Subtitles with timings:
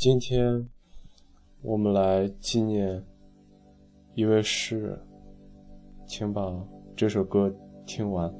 [0.00, 0.66] 今天
[1.60, 3.04] 我们来纪念
[4.14, 4.98] 一位诗人，
[6.06, 6.42] 请把
[6.96, 7.54] 这首歌
[7.84, 8.32] 听完。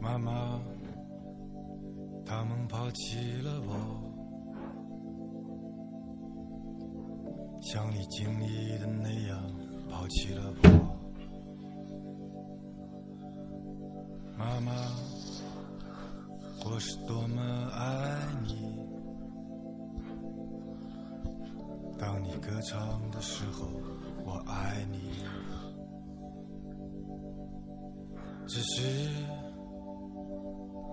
[0.00, 0.62] 妈妈，
[2.24, 3.74] 他们抛弃了我，
[7.60, 9.36] 像你经历的那样
[9.90, 10.68] 抛弃了我。
[14.38, 14.70] 妈妈，
[16.64, 17.42] 我是多么
[17.72, 18.89] 爱你。
[22.00, 23.66] 当你歌唱的时候，
[24.24, 25.10] 我爱你。
[28.48, 29.08] 只是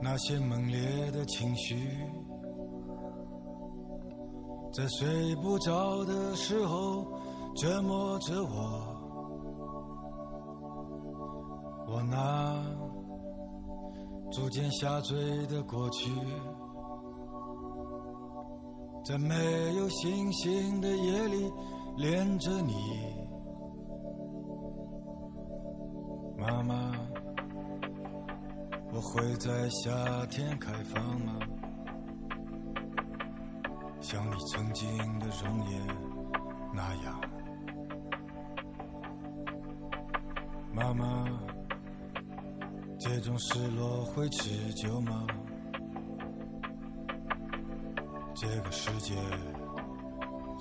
[0.02, 1.76] 那些猛烈的情绪，
[4.74, 7.06] 在睡不着的时候
[7.56, 8.94] 折磨着我。
[11.88, 12.62] 我那
[14.30, 16.12] 逐渐下坠的过去。
[19.08, 19.34] 在没
[19.76, 21.50] 有星星的夜里，
[21.96, 22.74] 恋着你，
[26.38, 26.92] 妈妈，
[28.92, 31.40] 我会在夏天开放吗？
[34.02, 34.86] 像你曾经
[35.20, 35.88] 的容颜
[36.74, 37.22] 那样，
[40.74, 41.26] 妈妈，
[43.00, 45.26] 这种失落会持久吗？
[48.40, 49.16] 这个世界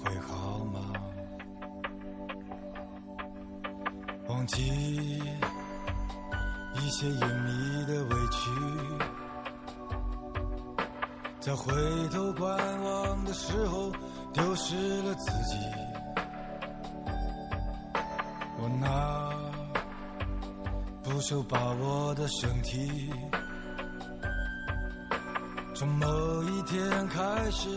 [0.02, 0.80] 会好吗？
[4.28, 4.62] 忘记
[6.74, 8.50] 一些隐秘的委屈，
[11.38, 11.70] 在回
[12.08, 13.92] 头观望的时候
[14.32, 15.58] 丢失了自己。
[18.58, 19.30] 我那
[21.04, 23.12] 不受把握的身体。
[25.78, 27.68] 从某一天开始，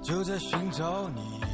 [0.00, 1.47] 就在寻找你。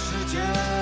[0.00, 0.79] 世界。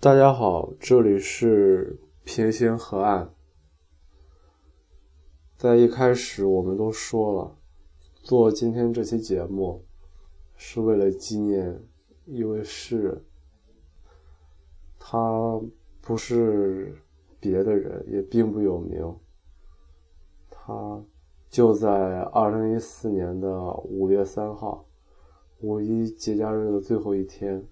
[0.00, 3.34] 大家好，这里是平行河岸。
[5.56, 7.56] 在一开始，我们都说了，
[8.22, 9.84] 做今天这期节目
[10.54, 11.82] 是为了纪念
[12.26, 13.24] 一位诗人。
[15.00, 15.60] 他
[16.00, 16.94] 不是
[17.40, 19.16] 别的人，也并不有名。
[20.48, 21.02] 他
[21.50, 24.86] 就在二零一四年的五月三号，
[25.58, 27.66] 五一节假日的最后一天，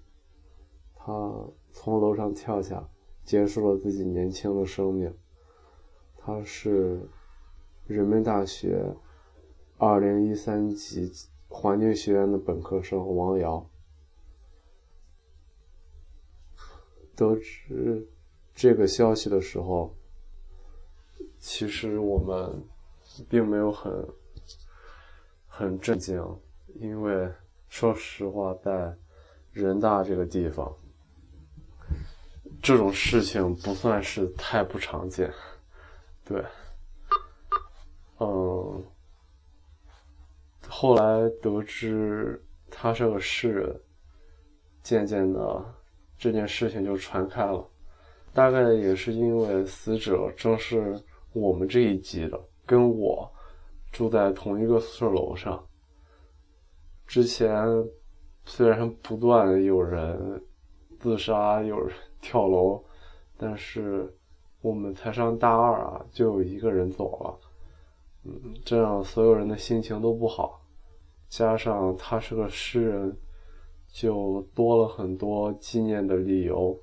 [0.93, 1.47] 他。
[1.79, 2.83] 从楼上跳下，
[3.23, 5.13] 结束了自己年轻的生命。
[6.17, 7.07] 他是
[7.85, 8.83] 人民大学
[9.77, 11.11] 二零一三级
[11.47, 13.63] 环境学院的本科生王瑶。
[17.15, 18.09] 得知
[18.55, 19.95] 这个消息的时候，
[21.37, 22.63] 其实我们
[23.29, 24.07] 并没有很
[25.45, 26.19] 很震惊，
[26.79, 27.31] 因为
[27.69, 28.97] 说实话，在
[29.51, 30.75] 人大这个地方，
[32.61, 35.31] 这种事情不算是太不常见。
[36.25, 36.43] 对，
[38.19, 38.83] 嗯，
[40.67, 43.81] 后来得知他是个诗人，
[44.83, 45.73] 渐渐的。
[46.19, 47.63] 这件事情就传开了，
[48.33, 50.99] 大概也是因为死者正是
[51.31, 53.31] 我们这一级的，跟我
[53.91, 55.63] 住在同一个宿舍楼上。
[57.05, 57.63] 之前
[58.45, 60.43] 虽然不断有人
[60.99, 62.83] 自杀，有人跳楼，
[63.37, 64.15] 但是
[64.61, 67.39] 我们才上大二啊，就有一个人走了，
[68.23, 70.61] 嗯，这样所有人的心情都不好，
[71.29, 73.17] 加上他是个诗人。
[73.89, 76.77] 就多了很多纪念的理由。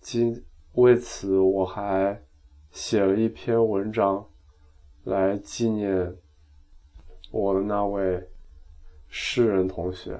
[0.00, 0.42] 今
[0.74, 2.22] 为此，我还
[2.70, 4.26] 写了一篇文章，
[5.04, 6.16] 来纪念
[7.32, 8.30] 我的那位
[9.08, 10.18] 诗人同学。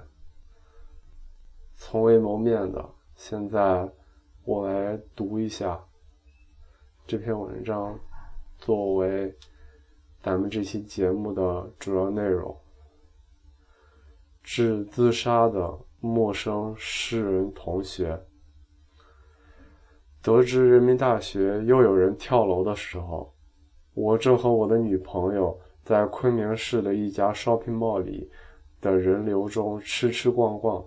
[1.92, 2.82] 从未谋面的，
[3.16, 3.86] 现在
[4.46, 5.78] 我来读一下
[7.06, 8.00] 这篇文章，
[8.56, 9.36] 作为
[10.22, 12.56] 咱们这期节目的主要内容。
[14.42, 18.18] 致自杀的陌生诗人同学。
[20.22, 23.34] 得知人民大学又有人跳楼的时候，
[23.92, 28.30] 我正和我的女朋友在昆明市的一家 shopping mall 里
[28.80, 30.82] 的人流中吃吃逛逛，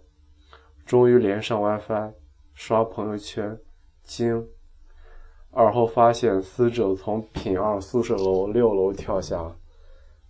[0.85, 2.13] 终于连上 WiFi，
[2.53, 3.59] 刷朋友圈，
[4.03, 4.47] 惊！
[5.51, 9.55] 而后发现死者从品二宿舍楼六楼跳下，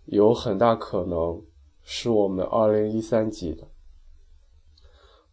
[0.06, 1.42] 有很大可能。
[1.88, 3.68] 是我们二零一三级的，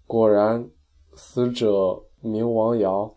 [0.06, 0.68] 果然，
[1.14, 3.10] 死者名王瑶，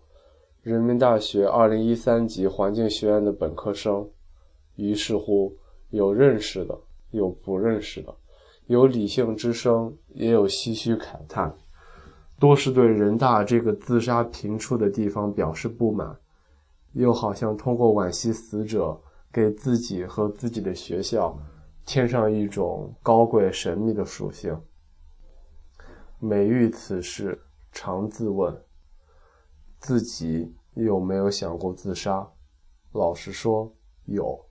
[0.62, 4.10] 人民大学二零一三级环境学院的本科生。
[4.78, 5.54] 于是乎，
[5.90, 6.80] 有认识的，
[7.12, 8.16] 有不认识的，
[8.68, 11.54] 有理性之声，也有唏嘘慨叹，
[12.40, 16.18] 多是对人大这个自杀频出的地方表示不满，
[16.94, 19.00] 又好像通过惋惜死者，
[19.32, 21.38] 给自己和自己的学校。
[21.86, 24.60] 添上一种高贵神秘的属性。
[26.18, 27.40] 每遇此事，
[27.72, 28.60] 常自问：
[29.78, 32.28] 自己有没有想过自杀？
[32.94, 33.72] 老实说，
[34.06, 34.44] 有，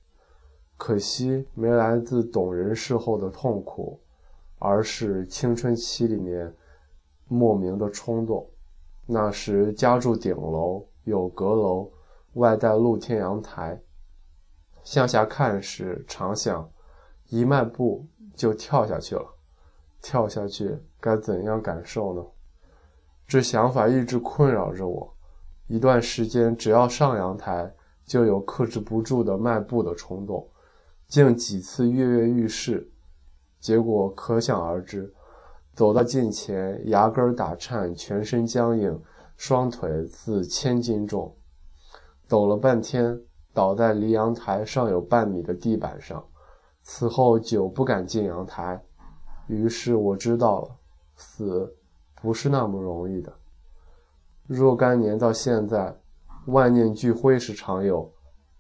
[0.77, 4.01] 可惜没来自懂人事后的痛苦，
[4.61, 6.55] 而是青春期里面
[7.35, 8.49] 莫名的冲动。
[9.07, 11.91] 那时家住顶楼，有阁楼，
[12.35, 13.83] 外带露天阳台，
[14.83, 16.71] 向下看时，常想。
[17.29, 19.27] 一迈步就跳下去了，
[20.01, 22.25] 跳下去该怎样感受呢？
[23.27, 25.17] 这想法一直困扰着我。
[25.67, 30.47] 一段时间，只要上阳台，就有克制不住的迈步的冲动，
[31.09, 32.93] 竟几次跃跃欲试，
[33.59, 35.13] 结果可想而知。
[35.75, 39.03] 走到近前，牙根打颤，全身僵硬，
[39.37, 41.35] 双腿似千斤重，
[42.29, 43.21] 抖了半天，
[43.53, 46.25] 倒在离阳台尚有半米的地板上。
[46.83, 48.81] 此后久不敢进阳台，
[49.49, 50.77] 于是我知道了，
[51.17, 51.75] 死
[52.23, 53.33] 不是那么容易的。
[54.47, 55.99] 若干年到现在，
[56.47, 58.13] 万念俱灰时常有，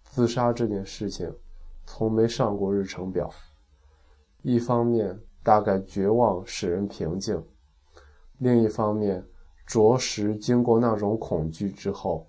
[0.02, 1.32] 自杀这件事情，
[1.86, 3.30] 从没上过日程表。
[4.42, 7.38] 一方面，大概绝望使人平静；
[8.38, 9.24] 另一方面，
[9.64, 12.26] 着实经过那种恐惧之后，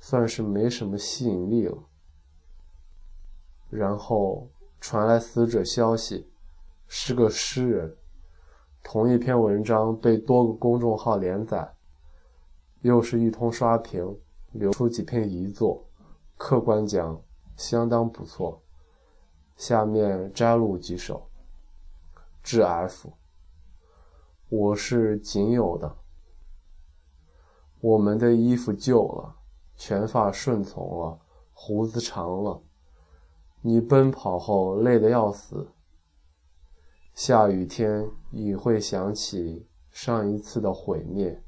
[0.00, 1.78] 算是没什么吸引力了。
[3.68, 4.50] 然后。
[4.82, 6.26] 传来死者消息，
[6.88, 7.94] 是个诗人。
[8.82, 11.70] 同一篇文章被多个公众号连载，
[12.80, 14.18] 又是一通刷屏，
[14.52, 15.86] 流出几篇遗作，
[16.38, 17.20] 客观讲
[17.58, 18.58] 相当不错。
[19.58, 21.29] 下面摘录几首。
[22.42, 23.12] 致 F，
[24.48, 25.96] 我是仅有的。
[27.80, 29.36] 我们的衣服旧了，
[29.76, 31.18] 全发顺从了，
[31.52, 32.62] 胡子长了。
[33.60, 35.70] 你奔跑后累得要死。
[37.14, 41.42] 下雨天你会想起上一次的毁灭，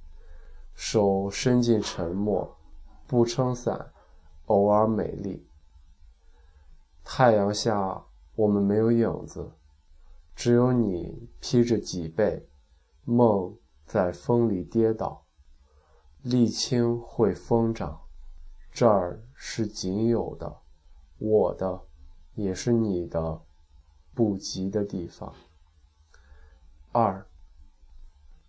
[0.75, 2.57] 手伸进沉默，
[3.07, 3.93] 不撑伞，
[4.47, 5.49] 偶尔美丽。
[7.03, 9.51] 太阳下我们没有影子，
[10.35, 12.49] 只有你披着脊背，
[13.05, 15.27] 梦在风里跌倒，
[16.25, 18.01] 沥青会疯长。
[18.71, 20.61] 这儿是仅有的，
[21.19, 21.83] 我的。
[22.35, 23.43] 也是你的
[24.15, 25.35] 不及的地方。
[26.91, 27.27] 二，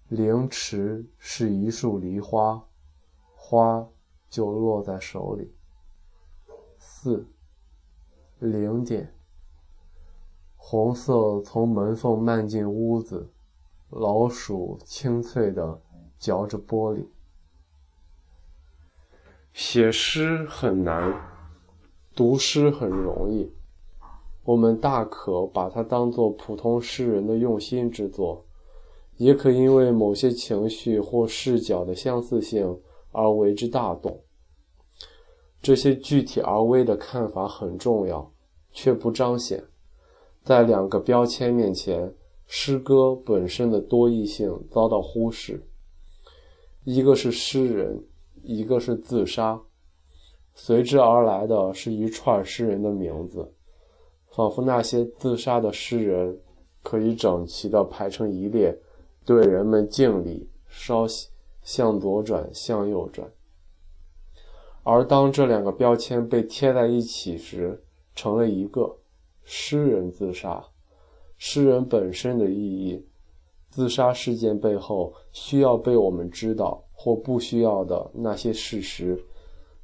[0.08, 2.66] 凌迟是一束梨花，
[3.36, 3.86] 花
[4.30, 5.54] 就落在手里。
[6.78, 7.28] 四，
[8.40, 9.14] 零点，
[10.66, 13.30] 红色从门缝漫进屋子，
[13.90, 15.78] 老鼠清脆的
[16.18, 17.06] 嚼着玻璃。
[19.52, 21.14] 写诗很难，
[22.16, 23.52] 读诗很容易。
[24.46, 28.46] 我们大可把它当做普通诗人的用心之作，
[29.18, 32.80] 也可因为某些情绪或视角的相似性
[33.12, 34.18] 而为之大动。
[35.62, 38.32] 这些具体而微的看法很重要，
[38.72, 39.62] 却不彰显。
[40.44, 42.14] 在两个标签面前，
[42.46, 45.66] 诗歌本身的多义性遭到忽视。
[46.84, 48.04] 一个是诗人，
[48.42, 49.62] 一个是自杀，
[50.54, 53.54] 随之而来的是一串诗人的名字。
[54.32, 56.38] 仿佛那些自杀的诗人
[56.82, 58.78] 可以整齐地排成一列，
[59.24, 61.06] 对人们敬礼，稍
[61.62, 63.32] 向左转，向右转。
[64.84, 67.82] 而当这两个标签被贴在一起时，
[68.14, 68.98] 成了一个
[69.44, 70.64] 诗人自杀。
[71.38, 73.06] 诗人本身的意义，
[73.70, 79.22] 自杀事件背后需要被我们知道或不需要的那些事实，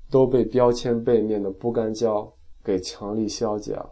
[0.09, 2.31] 都被标签背面的不干胶
[2.63, 3.89] 给强力消解了。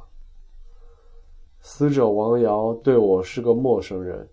[1.59, 4.29] 死者王瑶对我是个陌生人，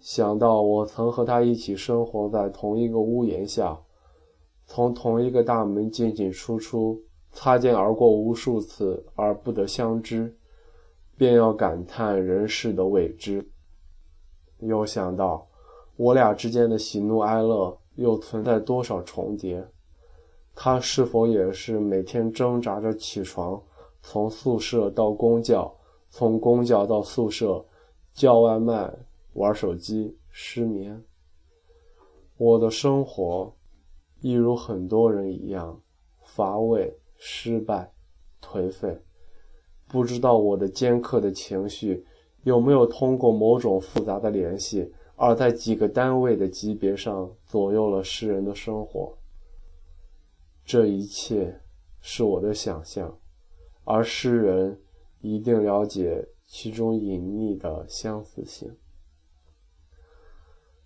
[0.00, 3.78] 想到我曾和他一起生活在同一个屋檐下，
[4.64, 10.36] 从同一个大门进进出出，擦肩而过无数次而不得相知，
[11.16, 13.46] 便要感叹人世的未知。
[14.58, 15.46] 又想到
[15.96, 19.66] 我俩之间的喜怒哀乐又存在多少重叠，
[20.54, 23.62] 他是否也是每天挣扎着起床，
[24.02, 25.74] 从宿舍到公教？
[26.08, 27.62] 从公交到宿舍，
[28.14, 28.90] 叫外卖、
[29.34, 31.04] 玩手机、失眠。
[32.38, 33.54] 我的生活，
[34.20, 35.78] 一如很多人一样，
[36.22, 37.92] 乏味、失败、
[38.40, 39.02] 颓废。
[39.88, 42.04] 不知道我的尖刻的情绪，
[42.42, 49.16] 有没有通过某种复杂的联系，而在几个单位的级别上左右了诗人的生活。
[50.64, 51.60] 这一切
[52.00, 53.18] 是我的想象，
[53.84, 54.80] 而诗人。
[55.22, 58.70] 一定了解其中隐秘的相似性。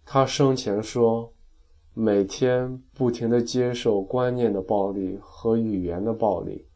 [0.02, 1.30] 他生前说
[1.92, 6.66] ：“每天不停地接受观念的暴力和语言的暴力，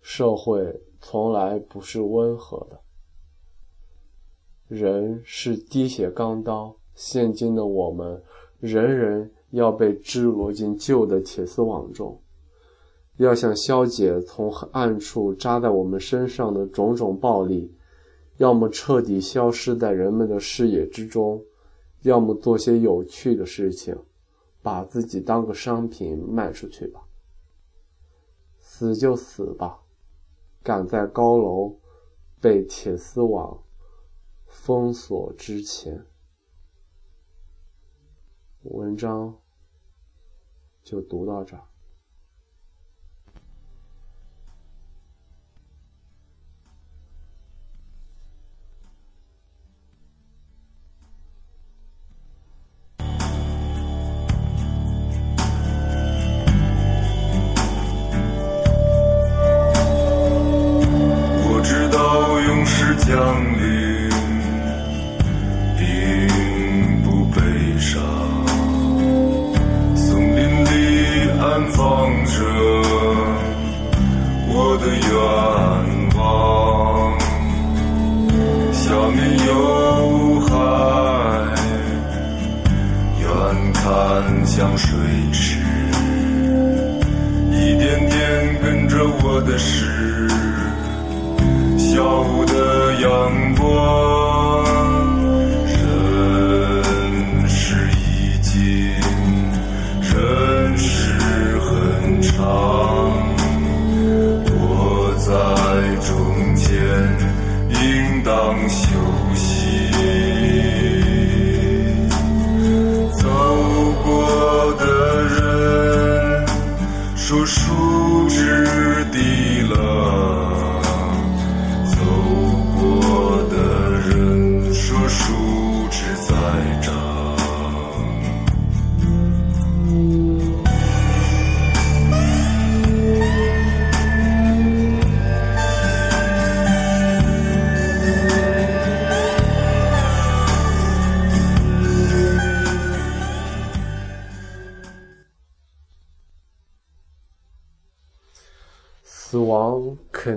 [0.00, 2.80] 社会从来不是温和的。
[4.68, 8.22] 人是滴血钢刀，现今的我们，
[8.60, 12.20] 人人要被织罗进旧的铁丝网中。”
[13.18, 17.70] 要想消解从暗处扎在我们身上的种种暴力，
[18.38, 21.44] 要么彻底消失在人们的视野之中，
[22.00, 23.94] 要么做些有趣的事情，
[24.62, 27.02] 把自己当个商品卖出去吧。
[28.58, 29.79] 死就死吧，
[30.62, 31.78] 赶在高楼
[32.40, 33.62] 被铁丝网
[34.46, 36.06] 封锁之前。
[38.62, 39.40] 文章
[40.82, 41.69] 就读到这儿。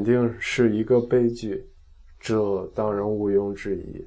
[0.04, 1.66] 肯定是一个悲剧，
[2.20, 4.06] 这当然毋庸置疑。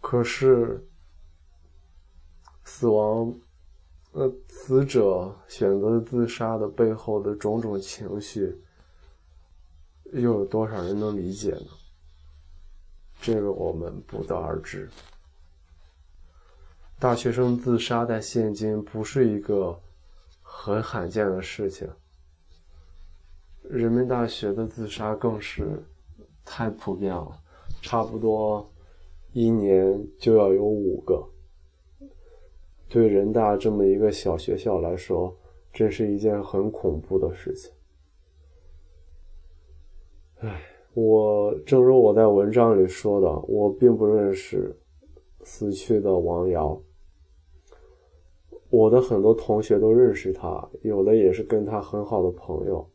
[0.00, 0.84] 可是，
[2.64, 3.32] 死亡，
[4.10, 8.60] 呃，死者选择自杀的背后的种种情绪，
[10.12, 11.68] 又有多少人能理解呢？
[13.20, 14.90] 这个我们不得而知。
[16.98, 19.80] 大学生自杀在现今不是一个
[20.42, 21.88] 很罕见的事情。
[23.70, 25.82] 人民大学的自杀更是
[26.44, 27.40] 太普遍了，
[27.80, 28.70] 差不多
[29.32, 31.26] 一年就要有五个。
[32.88, 35.34] 对人大这么一个小学校来说，
[35.72, 37.72] 真是一件很恐怖的事情。
[40.40, 40.60] 唉，
[40.92, 44.76] 我正如我在文章里说的，我并不认识
[45.42, 46.80] 死去的王瑶。
[48.68, 52.86] 我的很多同学都认识他，有的也是跟他很好的朋友。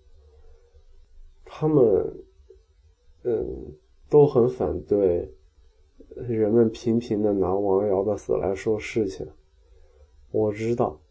[1.52, 2.24] 他们，
[3.24, 3.74] 嗯，
[4.08, 5.34] 都很反对
[6.16, 9.28] 人们频频的拿王瑶的死来说事情。
[10.32, 11.02] 我知道，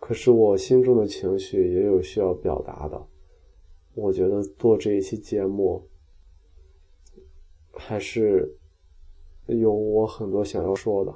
[0.00, 3.06] 可是我心中的情绪也有需要表达的。
[3.94, 5.86] 我觉得做这一期节目，
[7.74, 8.56] 还是
[9.46, 11.14] 有我很多想要说的。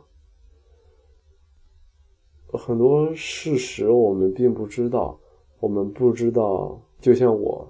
[2.58, 5.18] 很多事实我们并不知道，
[5.60, 7.66] 我们不知道，就像我。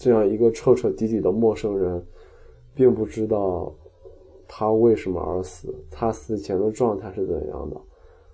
[0.00, 2.02] 这样一个彻彻底底的陌生人，
[2.74, 3.70] 并不知道
[4.48, 7.78] 他为什么而死，他死前的状态是怎样的，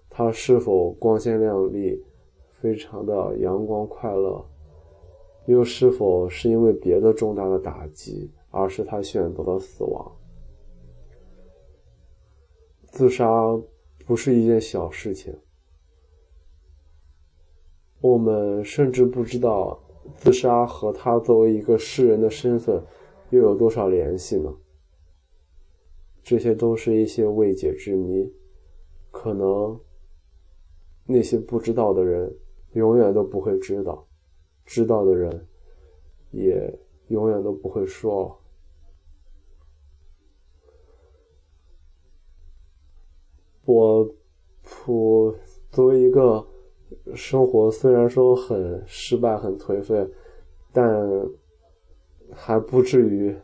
[0.09, 2.01] 他是否光鲜亮丽，
[2.53, 4.47] 非常的阳光快乐，
[5.47, 10.13] 又是否是因为别的重大的打击，而是他选择了死亡？
[12.93, 13.27] 自杀
[14.07, 15.37] 不是一件小事情，
[18.01, 19.77] 我们甚至不知道。
[20.17, 22.83] 自杀和他作为一个诗人的身份
[23.31, 24.55] 又有多少联系呢？
[26.23, 28.33] 这些都是一些未解之谜，
[29.11, 29.81] 可能
[31.05, 32.37] 那些不知道的人
[32.73, 34.07] 永远都不会知道，
[34.65, 35.47] 知道的人
[36.31, 38.37] 也永远都不会说。
[43.65, 44.15] 我
[44.63, 45.35] 普
[45.71, 46.47] 作为一个。
[47.15, 50.09] 生活虽然说很失败、很颓废，
[50.73, 51.29] 但
[52.31, 53.35] 还不至于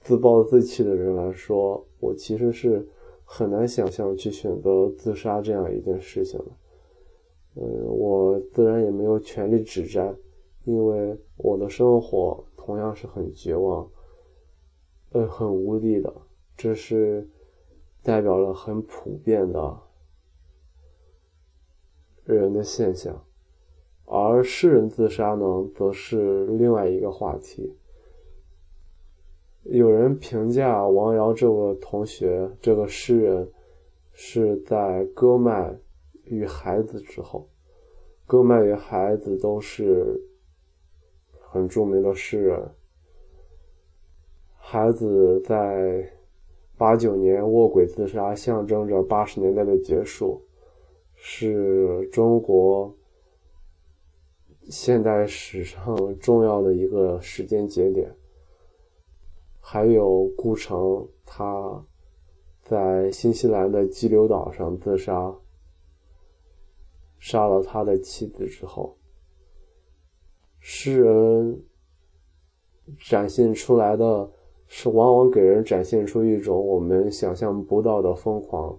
[0.00, 2.86] 自暴自弃的人来说，我其实是
[3.24, 6.46] 很难想象去选择自杀这样一件事情的。
[7.56, 10.14] 嗯，我自然也没有权利指摘，
[10.64, 13.88] 因为我的生活同样是很绝望、
[15.12, 16.12] 呃，很无力的。
[16.56, 17.28] 这是
[18.02, 19.80] 代表了很普遍的。
[22.32, 23.22] 人的现象，
[24.06, 27.76] 而诗人自杀呢，则是另外一个话题。
[29.64, 33.48] 有人评价王瑶这个同学、这个诗人，
[34.12, 35.74] 是在歌麦
[36.24, 37.46] 与孩子之后。
[38.26, 40.18] 歌麦与孩子都是
[41.40, 42.70] 很著名的诗人。
[44.56, 46.10] 孩子在
[46.76, 50.42] 八九年卧轨自杀，象征着八十年代的结束。
[51.26, 52.94] 是中国
[54.68, 58.14] 现代史上重要的一个时间节点。
[59.58, 61.82] 还有顾城，他
[62.60, 65.34] 在新西兰的激流岛上自杀，
[67.18, 68.94] 杀了他的妻子之后，
[70.60, 71.64] 诗人
[72.98, 74.30] 展现出来的
[74.66, 78.78] 是，往往给人展现出一种我们想象不到的疯狂。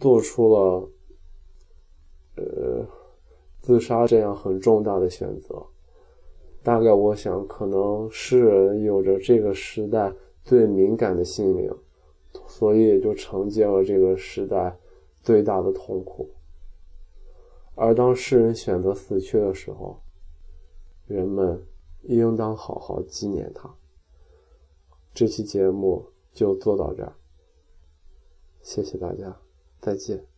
[0.00, 0.90] 做出了，
[2.36, 2.86] 呃，
[3.60, 5.64] 自杀这样很重大的选择。
[6.62, 10.12] 大概我想，可能诗人有着这个时代
[10.44, 11.76] 最敏感的心灵，
[12.46, 14.78] 所以也就承接了这个时代
[15.22, 16.30] 最大的痛苦。
[17.74, 20.00] 而当诗人选择死去的时候，
[21.06, 21.66] 人们
[22.02, 23.68] 应当好好纪念他。
[25.12, 27.12] 这期节目就做到这儿，
[28.62, 29.41] 谢谢大家。
[29.82, 30.31] 再见。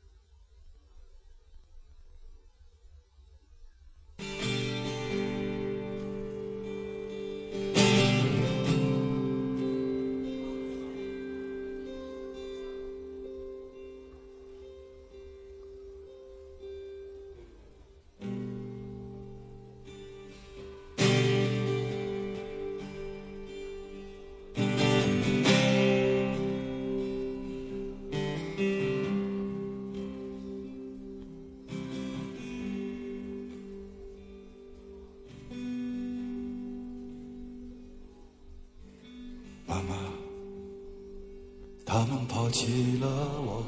[41.94, 43.07] 他们抛弃了
[43.40, 43.64] 我，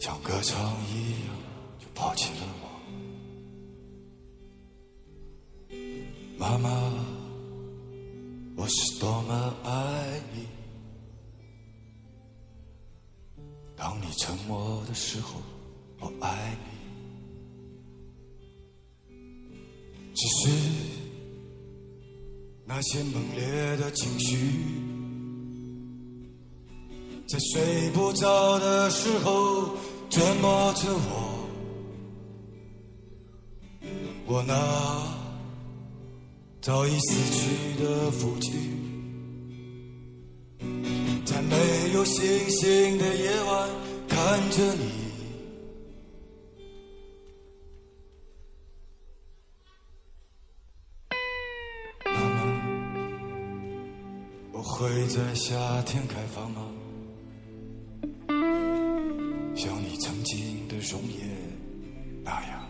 [0.00, 0.58] 像歌唱
[0.88, 1.36] 一样
[1.78, 2.64] 就抛弃了我。
[6.38, 6.70] 妈妈，
[8.56, 10.46] 我是多么爱你。
[13.76, 15.38] 当你沉默的时候，
[16.00, 16.72] 我爱你。
[20.14, 20.48] 只是
[22.82, 24.34] 那些猛烈的情绪，
[27.28, 29.76] 在睡不着的时候
[30.10, 31.48] 折磨着我。
[34.26, 34.52] 我那。
[36.60, 38.52] 早已死去的父亲，
[41.24, 41.56] 在没
[41.94, 43.70] 有星星的夜晚
[44.08, 45.11] 看着你。
[55.14, 56.72] 在夏天开放吗？
[59.54, 61.28] 像你曾经的容颜
[62.24, 62.66] 那样。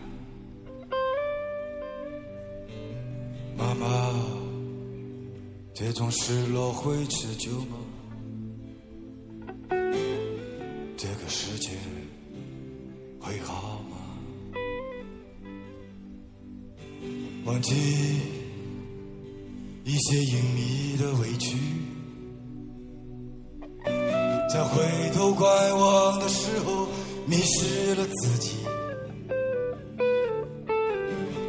[3.56, 3.86] 妈妈，
[5.72, 7.76] 这种失落会持久吗？
[10.96, 11.70] 这个世界
[13.20, 13.96] 会好吗？
[17.44, 17.72] 忘记
[19.84, 21.56] 一些隐秘的委屈，
[24.52, 24.82] 在回
[25.14, 26.86] 头观望的时候
[27.26, 28.56] 迷失了自己。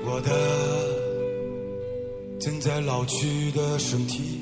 [0.05, 0.93] 我的。
[2.39, 4.41] 正在老去的身体，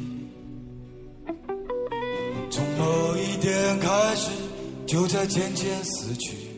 [2.49, 4.31] 从某一天开始，
[4.87, 6.50] 就在渐渐死去。